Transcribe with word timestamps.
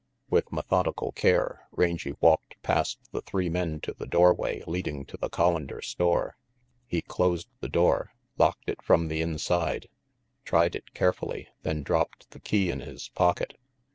With 0.31 0.51
methodical 0.51 1.11
care, 1.11 1.67
Rangy 1.71 2.15
walked 2.19 2.59
past 2.63 2.97
the 3.11 3.21
three 3.21 3.49
men 3.49 3.79
to 3.81 3.93
the 3.93 4.07
doorway 4.07 4.63
leading 4.65 5.05
to 5.05 5.15
the 5.15 5.29
Collander 5.29 5.79
store. 5.83 6.37
He 6.87 7.03
closed 7.03 7.49
the 7.59 7.69
door, 7.69 8.11
locked 8.35 8.63
it 8.67 8.81
from 8.81 9.09
the 9.09 9.21
inside, 9.21 9.89
tried 10.43 10.75
it 10.75 10.95
carefully, 10.95 11.49
then 11.61 11.83
dropped 11.83 12.31
the 12.31 12.39
key 12.39 12.71
in 12.71 12.79
his 12.79 13.09
pocket. 13.09 13.59